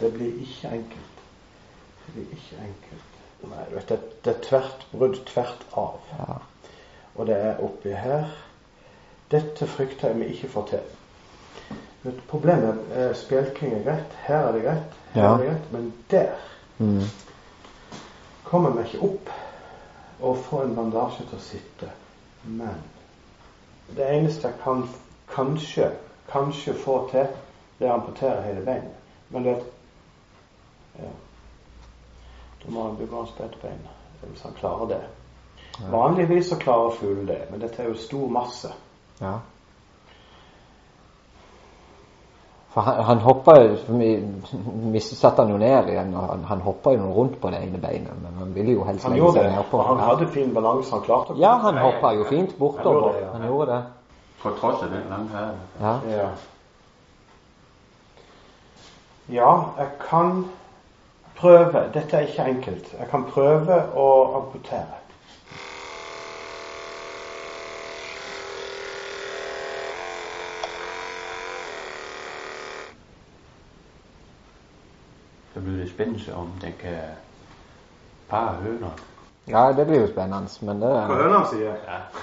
[0.00, 1.20] Det blir ikke enkelt.
[2.06, 3.08] Det blir ikke enkelt.
[3.42, 5.96] Nei, du vet, det, det er tvert brudd tvert av.
[6.18, 6.36] Ja.
[7.14, 8.28] Og det er oppi her.
[9.30, 10.80] Dette frykter jeg vi ikke får til.
[12.02, 14.14] Men problemet er spjelking er greit.
[14.26, 14.96] Her er det greit.
[15.14, 15.32] Her Ja.
[15.34, 15.72] er det greit.
[15.72, 16.32] Men der
[16.78, 17.02] Mm.
[18.44, 19.30] kommer vi ikke opp
[20.20, 21.90] og får en bandasje til å sitte.
[22.44, 22.74] Men
[23.96, 24.88] det eneste jeg kan
[25.34, 25.90] kanskje,
[26.32, 27.26] kanskje få til,
[27.82, 28.98] det er å amputere hele beinet.
[29.34, 29.56] Men det
[31.00, 31.12] ja.
[32.62, 33.28] Da må han bygge om
[33.62, 33.80] bein
[34.22, 35.00] hvis han klarer det.
[35.90, 38.70] Vanligvis så klarer fuglen det, men dette er jo stor masse.
[39.20, 39.38] ja.
[42.72, 43.74] For han, han hoppa jo
[45.00, 48.14] satte han jo ned igjen, og han, han hoppa jo rundt på det ene beinet,
[48.22, 49.82] men han ville jo helst Han legge seg ned nedpå.
[49.82, 50.90] han hadde fin balanse.
[50.94, 51.42] Han klarte det.
[51.42, 53.02] Ja, han hoppa jo fint bortover.
[53.02, 53.32] Han gjorde det, ja.
[53.32, 53.82] Han gjorde det.
[54.42, 55.60] På tross av den lange hælen.
[55.80, 55.92] Ja.
[56.16, 56.30] Ja.
[59.32, 60.44] Ja, jeg kan
[61.36, 61.90] prøve.
[61.94, 62.94] Dette er ikke enkelt.
[62.98, 64.08] Jeg kan prøve å
[64.40, 64.98] amputere.
[75.54, 77.00] Så blir det spennende om den kan
[78.28, 78.90] par høner.
[79.48, 81.74] ja, det blir jo spennende, men det høna sier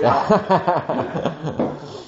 [0.00, 0.14] Ja.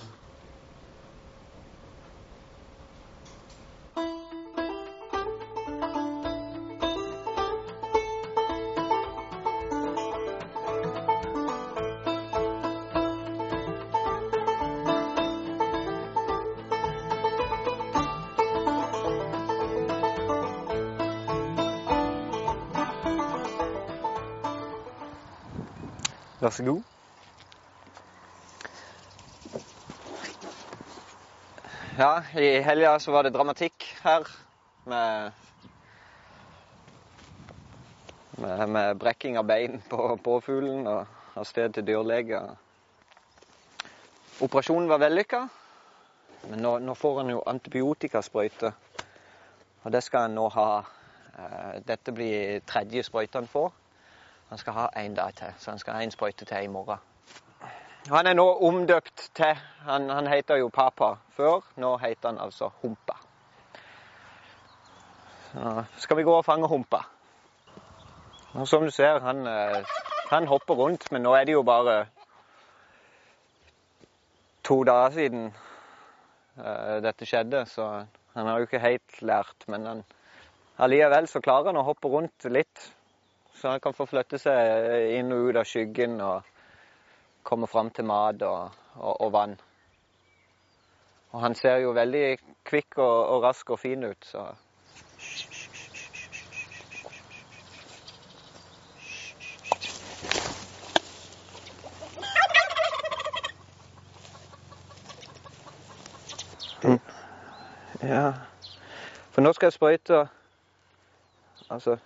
[26.40, 26.82] Vær så god.
[31.98, 34.24] Ja, i helga så var det dramatikk her
[34.88, 35.32] med
[38.40, 42.40] med, med brekking av bein på påfuglen og av sted til dyrlege.
[44.40, 45.42] Operasjonen var vellykka,
[46.48, 48.72] men nå, nå får han jo antibiotikasprøyte.
[49.84, 50.70] Og det skal han nå ha.
[51.36, 53.70] Eh, Dette blir tredje sprøyte han får.
[54.50, 56.98] Han skal ha en dag til, så han skal ha en sprøyte til i morgen.
[58.08, 61.60] Han er nå omdøpt til Han, han heter jo Papa før.
[61.76, 63.16] Nå heter han altså Humpa.
[65.52, 67.02] Så skal vi gå og fange Humpa.
[68.54, 69.84] Og som du ser, han, eh,
[70.30, 72.06] han hopper rundt, men nå er det jo bare
[74.64, 75.44] to dager siden
[76.58, 79.68] eh, dette skjedde, så han har jo ikke helt lært.
[79.68, 80.02] Men han,
[80.78, 82.90] allikevel så klarer han å hoppe rundt litt.
[83.60, 86.46] Så han kan få flytte seg inn og ut av skyggen og
[87.44, 89.52] komme fram til mat og, og, og vann.
[91.34, 92.24] Og han ser jo veldig
[92.64, 94.48] kvikk og, og rask og fin ut, så
[108.00, 108.32] Ja.
[109.30, 110.22] For nå skal jeg sprøyte
[111.68, 111.98] Altså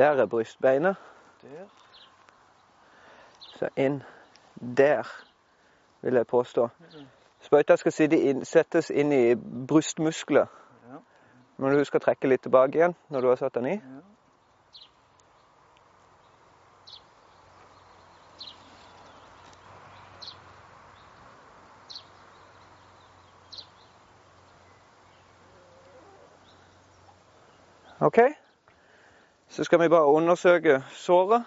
[0.00, 0.96] Der er brystbeinet.
[3.38, 4.02] Så inn
[4.76, 5.02] der,
[6.00, 6.68] vil jeg påstå.
[7.40, 7.92] Sprøyta skal
[8.30, 9.34] inn, settes inn i
[9.68, 10.46] brystmuskler.
[11.60, 13.76] Må du å trekke litt tilbake igjen når du har satt den i.
[28.00, 28.24] OK.
[29.50, 31.44] Så skal vi bare undersøke såret.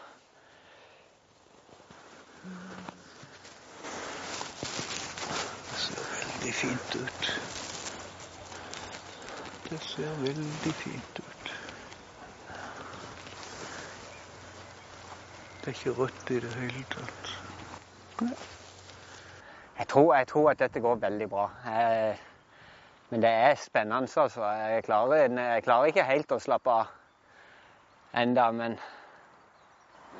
[5.71, 7.41] Det ser veldig fint ut.
[9.69, 11.53] Det ser veldig fint ut.
[15.61, 17.29] Det er ikke rødt i det hele tatt.
[19.79, 21.49] Jeg tror, jeg tror at dette går veldig bra.
[21.65, 22.17] Jeg,
[23.09, 24.43] men det er spennende, altså.
[24.43, 26.91] Jeg klarer, jeg klarer ikke helt å slappe av.
[28.13, 28.79] enda, men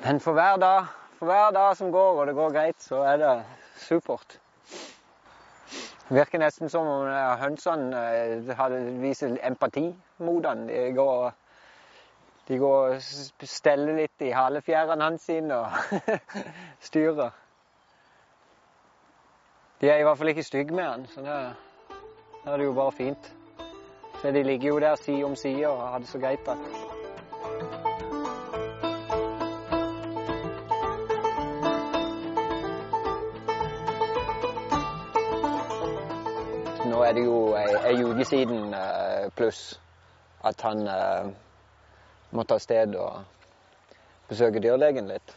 [0.04, 0.86] Men for hver dag,
[1.18, 3.44] for hver dag som går, og det går greit, så er det
[3.76, 4.40] supert.
[6.08, 9.86] Det virker nesten som om eh, hønsene eh, viser empati
[10.18, 10.66] mot han.
[10.68, 11.30] De går,
[12.48, 16.10] de går og steller litt i halefjærene hans sine og
[16.88, 17.30] styrer.
[19.80, 21.38] De er i hvert fall ikke stygge med han, så da
[22.44, 23.32] er det jo bare fint.
[24.20, 26.46] Så de ligger jo der side om side og har det så greit.
[26.46, 27.03] da.
[36.84, 39.80] Nå er det jo ei, uke siden eh, pluss
[40.44, 41.30] at han eh,
[42.36, 43.22] måtte av sted og
[44.28, 45.34] besøke dyrlegen litt.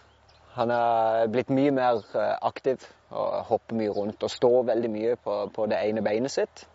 [0.58, 5.16] Han er blitt mye mer eh, aktiv og hopper mye rundt og står veldig mye
[5.24, 6.66] på, på det ene beinet sitt.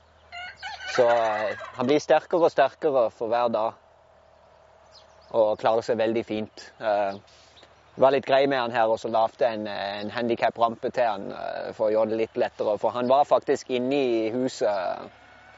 [0.97, 3.79] Så han blir sterkere og sterkere for hver dag
[5.33, 6.67] og klarer seg veldig fint.
[6.81, 7.17] Eh,
[8.01, 11.29] var litt grei med han her, og så lagde jeg en, en handikap-rampe til han
[11.37, 12.77] eh, for å gjøre det litt lettere.
[12.81, 15.11] For han var faktisk inne i huset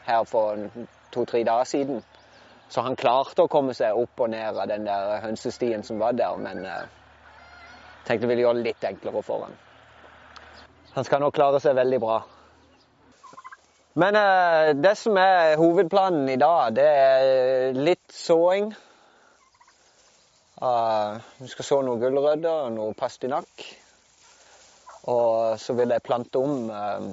[0.06, 0.68] her for
[1.14, 2.02] to-tre dager siden.
[2.68, 6.16] Så han klarte å komme seg opp og ned av den der hønsestien som var
[6.18, 6.86] der, men eh,
[8.06, 9.60] tenkte jeg ville gjøre det litt enklere for han.
[10.94, 12.22] Han skal nå klare seg veldig bra.
[13.98, 18.72] Men eh, det som er hovedplanen i dag, det er litt såing.
[20.62, 23.64] Uh, vi skal så noen gulrøtter og noe pastinakk.
[25.10, 27.08] Og så vil jeg plante om uh,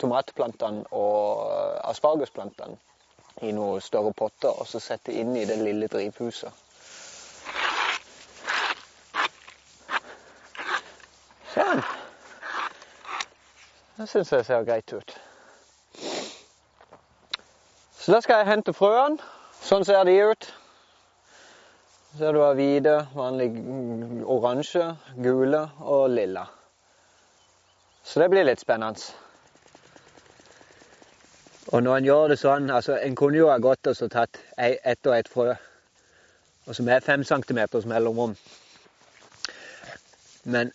[0.00, 2.78] tomatplantene og eh, aspargesplantene
[3.46, 6.52] i noen større potter, og så sette inn i det lille drivhuset.
[11.54, 11.82] Sånn.
[13.96, 15.16] Det syns jeg ser greit ut.
[18.00, 19.20] Så da skal jeg hente frøene.
[19.60, 20.46] Sånn ser de ut.
[22.18, 23.52] Ser du har hvite, vanlig
[24.26, 24.82] oransje,
[25.22, 26.42] gule og lilla.
[28.02, 28.98] Så det blir litt spennende.
[31.70, 34.40] Og når en gjør det sånn altså En kunne jo ha gått og så tatt
[34.58, 35.52] ett og ett frø,
[36.66, 38.34] og som er fem centimeters mellomrom.
[40.50, 40.74] Men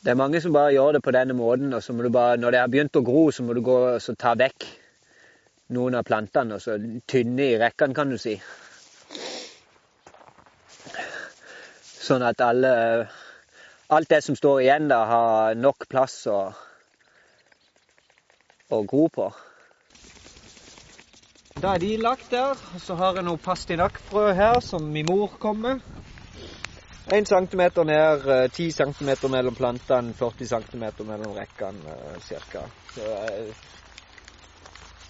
[0.00, 2.40] det er mange som bare gjør det på denne måten, og så må du bare,
[2.40, 4.64] når det har begynt å gro, så må du gå og ta vekk
[5.76, 8.38] noen av plantene og så tynne i rekkene, kan du si.
[12.00, 12.72] Sånn at alle
[13.90, 16.52] Alt det som står igjen, der, har nok plass å,
[18.70, 19.24] å gro på.
[21.58, 22.54] Da er de lagt der.
[22.54, 25.82] og Så har jeg noe pastinakkfrø her som min mor kom med.
[27.10, 32.62] 1 cm ned, eh, 10 cm mellom plantene, 40 cm mellom rekkene eh, ca.
[32.94, 33.54] Jeg,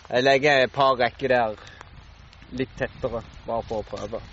[0.08, 1.60] jeg legger et par rekker der
[2.56, 4.24] litt tettere, bare for å prøve.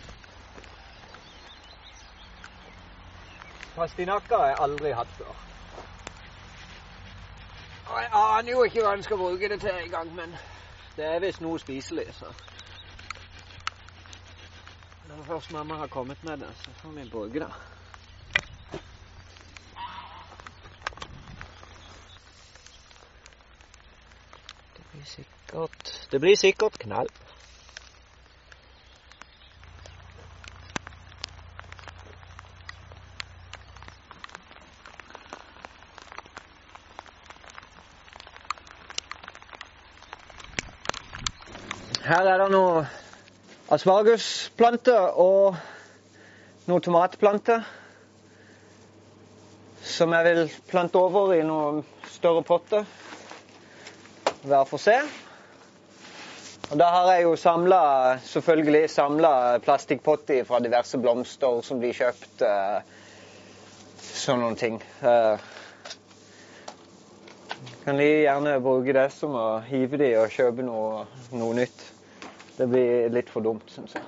[3.78, 5.34] Pastinakker har jeg aldri hatt før.
[7.88, 10.34] Og jeg aner jo ikke hva en skal bruke det til engang, men
[10.96, 12.34] det er visst noe spiselig, så
[15.08, 17.54] Når først mamma har kommet med det, så får vi bruke det.
[24.78, 27.08] Det blir sikkert Det blir sikkert knall.
[42.08, 42.86] Her er det noe
[43.78, 45.58] aspargusplanter og
[46.66, 47.66] noen tomatplanter
[49.86, 50.42] som jeg vil
[50.72, 52.88] plante over i noen større potter
[54.48, 55.06] hver for seg.
[56.68, 57.82] Og da har jeg jo samla,
[58.28, 62.42] selvfølgelig samla plastikkpotter fra diverse blomster som blir kjøpt.
[62.44, 62.80] Eh,
[64.08, 64.82] sånn noen ting.
[65.06, 65.46] Eh,
[67.86, 71.86] kan de gjerne bruke det som å hive de og kjøpe noe, noe nytt.
[72.58, 74.06] Det blir litt for dumt, syns jeg.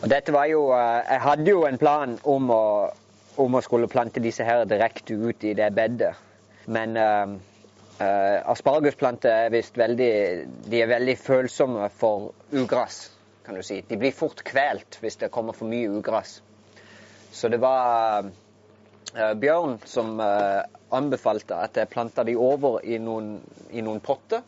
[0.00, 2.64] Og dette var jo eh, Jeg hadde jo en plan om å,
[3.40, 6.12] om å skulle plante disse her direkte ut i det bedet.
[6.70, 7.32] Men uh,
[8.00, 10.10] uh, aspargusplanter er visst veldig
[10.70, 13.08] De er veldig følsomme for ugress,
[13.46, 13.80] kan du si.
[13.88, 16.38] De blir fort kvelt hvis det kommer for mye ugress.
[17.32, 20.62] Så det var uh, Bjørn som eh,
[20.94, 23.38] anbefalte at jeg planta de over i noen,
[23.72, 24.44] i noen potter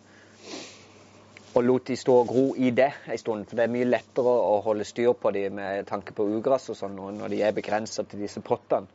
[1.54, 3.44] og lot de stå og gro i det en stund.
[3.48, 6.78] For det er mye lettere å holde styr på de med tanke på ugress og
[6.78, 8.88] sånn når de er begrensa til disse pottene.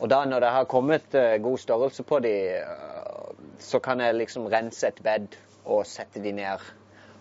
[0.00, 4.16] Og da når det har kommet eh, god størrelse på de, eh, så kan jeg
[4.16, 5.34] liksom rense et bed
[5.66, 6.62] og sette de ned.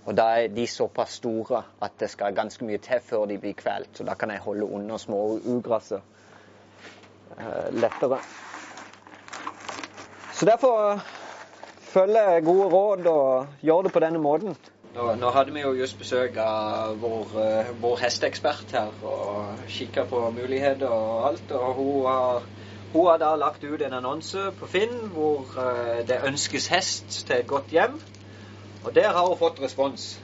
[0.06, 3.58] Og da er de såpass store at det skal ganske mye til før de blir
[3.60, 3.92] kvelt.
[3.98, 6.00] Så da kan jeg holde under små ugraset
[7.36, 8.22] eh, lettere.
[10.40, 11.04] Så derfor
[11.90, 14.56] følger jeg gode råd og gjøre det på denne måten.
[14.96, 20.06] Nå, nå hadde vi jo just besøk av vår, eh, vår hesteekspert her og kikka
[20.10, 21.52] på muligheter og alt.
[21.52, 22.48] Og hun har,
[22.94, 27.38] hun har da lagt ut en annonse på Finn hvor eh, det ønskes hest til
[27.38, 28.02] et godt hjem.
[28.84, 30.20] Og der har hun fått respons.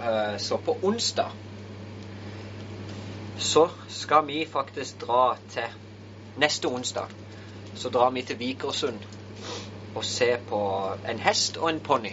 [0.00, 1.32] Eh, Så på onsdag
[3.38, 5.82] så skal vi faktisk dra til
[6.36, 7.08] Neste onsdag
[7.76, 9.00] så drar vi til Vikersund
[9.96, 10.62] og se på
[11.08, 12.12] en hest og en ponni.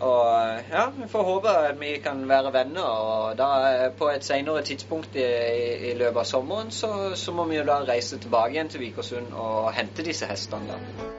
[0.00, 2.82] Og ja, vi får håpe at vi kan være venner.
[2.82, 5.26] Og da på et senere tidspunkt i,
[5.90, 9.32] i løpet av sommeren så, så må vi jo da reise tilbake igjen til Vikersund
[9.34, 10.76] og hente disse hestene.
[10.76, 11.17] da.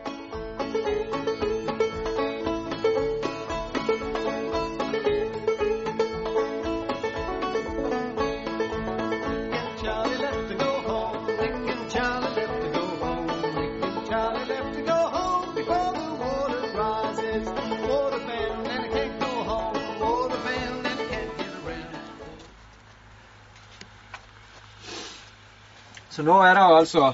[26.20, 27.14] Så nå er det altså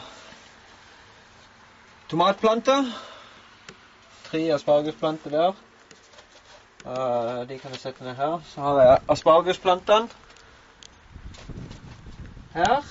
[2.09, 2.87] tomatplanter.
[4.25, 5.59] Tre aspargusplanter der.
[6.85, 8.39] Eh, de kan jeg sette ned her.
[8.49, 10.09] Så har jeg aspargusplantene
[12.55, 12.81] her.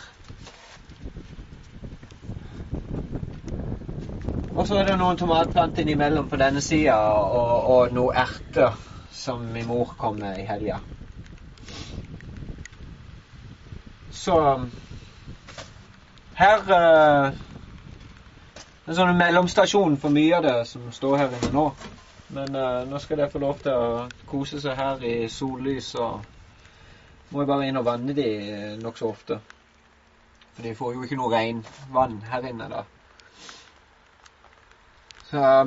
[4.55, 8.79] Og så er det noen tomatplanter innimellom på denne sida, og, og noen erter
[9.11, 10.79] som min mor kom med i helga.
[14.13, 14.39] Så
[16.39, 17.41] her eh,
[18.85, 21.65] En sånn mellomstasjon for mye av det som står her inne nå.
[22.37, 23.87] Men eh, nå skal de få lov til å
[24.29, 28.27] kose seg her i sollys, og må jeg bare inn og vanne de
[28.83, 29.39] nokså ofte.
[30.55, 32.85] For de får jo ikke noe regnvann her inne, da.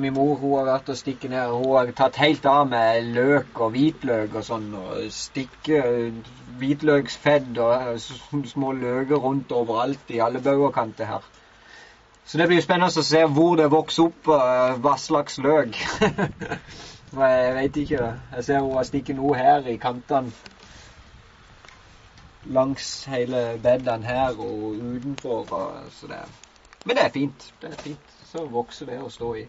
[0.00, 1.50] Min mor hun har vært og stikket ned.
[1.52, 4.68] Hun har tatt helt av med løk og hvitløk og sånn.
[4.78, 5.82] Og stikke
[6.58, 11.26] hvitløksfedd og eh, små løker rundt overalt i alle baugerkanter her.
[12.28, 15.78] Så det blir spennende å se hvor det vokser opp, og hva slags løk.
[17.18, 18.10] Jeg vet ikke.
[18.34, 20.32] Jeg ser hun har stikket noe her i kantene.
[22.52, 25.48] Langs hele bedene her og utenfor.
[25.48, 26.20] Og, så det.
[26.84, 27.48] Men det er fint.
[27.62, 28.17] Det er fint.
[28.28, 29.46] Så vokser det å stå i.